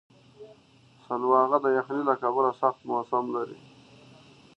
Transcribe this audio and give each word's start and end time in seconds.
سلواغه 1.05 1.57
د 1.61 1.65
یخنۍ 1.77 2.01
له 2.09 2.15
کبله 2.21 2.51
سخت 2.61 2.79
موسم 2.89 3.25
لري. 3.35 3.57